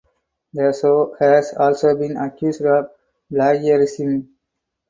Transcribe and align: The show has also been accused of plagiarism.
The 0.53 0.73
show 0.81 1.15
has 1.19 1.53
also 1.55 1.95
been 1.95 2.17
accused 2.17 2.63
of 2.63 2.89
plagiarism. 3.29 4.29